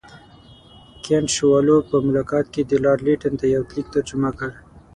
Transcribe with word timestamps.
کنټ 1.03 1.27
شووالوف 1.35 1.83
په 1.91 1.97
ملاقات 2.07 2.45
کې 2.53 2.61
لارډ 2.85 2.99
لیټن 3.07 3.33
ته 3.39 3.45
یو 3.55 3.63
لیک 3.75 3.87
ترجمه 3.95 4.31
کړ. 4.39 4.51